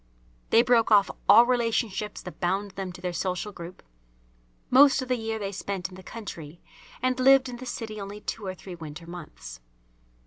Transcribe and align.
They 0.49 0.63
broke 0.63 0.89
off 0.89 1.11
all 1.29 1.45
relationships 1.45 2.23
that 2.23 2.39
bound 2.39 2.71
them 2.71 2.91
to 2.91 3.01
their 3.01 3.13
social 3.13 3.51
group. 3.51 3.83
Most 4.71 5.03
of 5.03 5.09
the 5.09 5.15
year 5.15 5.37
they 5.37 5.51
spent 5.51 5.89
in 5.89 5.93
the 5.95 6.01
country 6.01 6.59
and 7.03 7.19
lived 7.19 7.47
in 7.47 7.57
the 7.57 7.67
city 7.67 8.01
only 8.01 8.19
two 8.19 8.47
or 8.47 8.55
three 8.55 8.73
winter 8.73 9.05
months. 9.05 9.59